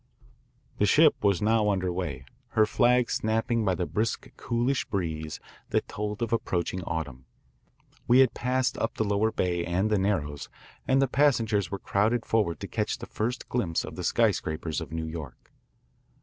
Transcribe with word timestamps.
The 0.79 0.87
ship 0.87 1.23
was 1.23 1.43
now 1.43 1.69
under 1.69 1.93
way, 1.93 2.25
her 2.57 2.65
flags 2.65 3.13
snapping 3.13 3.67
in 3.69 3.75
the 3.77 3.85
brisk 3.85 4.35
coolish 4.35 4.83
breeze 4.85 5.39
that 5.69 5.87
told 5.87 6.23
of 6.23 6.33
approaching 6.33 6.81
autumn. 6.85 7.25
We 8.07 8.17
had 8.21 8.33
passed 8.33 8.79
up 8.79 8.95
the 8.95 9.03
lower 9.03 9.31
bay 9.31 9.63
and 9.63 9.91
the 9.91 9.99
Narrows, 9.99 10.49
and 10.87 11.03
the 11.03 11.07
passengers 11.07 11.69
were 11.69 11.77
crowded 11.77 12.25
forward 12.25 12.59
to 12.61 12.67
catch 12.67 12.97
the 12.97 13.05
first 13.05 13.47
glimpse 13.47 13.85
of 13.85 13.95
the 13.95 14.03
skyscrapers 14.03 14.81
of 14.81 14.91
New 14.91 15.05
York. 15.05 15.51